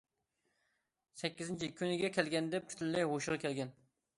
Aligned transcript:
سەككىزىنچى 1.21 1.69
كۈنىگە 1.81 2.11
كەلگەندە 2.17 2.63
پۈتۈنلەي 2.71 3.09
ھوشىغا 3.13 3.41
كەلگەن. 3.45 3.79